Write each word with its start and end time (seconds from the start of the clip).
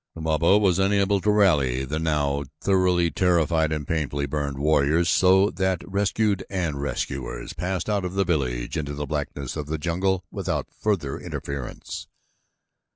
Numabo 0.17 0.59
was 0.59 0.79
unable 0.79 1.21
to 1.21 1.29
rally 1.29 1.85
the 1.85 1.99
now 1.99 2.43
thoroughly 2.59 3.11
terrified 3.11 3.71
and 3.71 3.87
painfully 3.87 4.25
burned 4.25 4.57
warriors 4.57 5.07
so 5.07 5.51
that 5.51 5.83
rescued 5.87 6.43
and 6.49 6.81
rescuers 6.81 7.53
passed 7.53 7.87
out 7.87 8.03
of 8.03 8.15
the 8.15 8.25
village 8.25 8.75
into 8.75 8.95
the 8.95 9.05
blackness 9.05 9.55
of 9.55 9.67
the 9.67 9.77
jungle 9.77 10.25
without 10.31 10.65
further 10.71 11.19
interference. 11.19 12.07